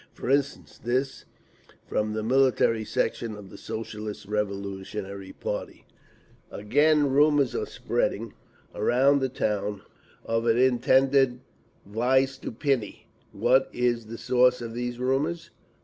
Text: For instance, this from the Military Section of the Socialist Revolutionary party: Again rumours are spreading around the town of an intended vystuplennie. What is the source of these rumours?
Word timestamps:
For 0.15 0.31
instance, 0.31 0.79
this 0.83 1.25
from 1.87 2.13
the 2.13 2.23
Military 2.23 2.83
Section 2.83 3.35
of 3.35 3.51
the 3.51 3.57
Socialist 3.59 4.25
Revolutionary 4.25 5.31
party: 5.31 5.85
Again 6.49 7.11
rumours 7.11 7.53
are 7.53 7.67
spreading 7.67 8.33
around 8.73 9.19
the 9.19 9.29
town 9.29 9.83
of 10.25 10.47
an 10.47 10.57
intended 10.57 11.41
vystuplennie. 11.87 13.05
What 13.31 13.69
is 13.71 14.07
the 14.07 14.17
source 14.17 14.59
of 14.59 14.73
these 14.73 14.97
rumours? 14.97 15.51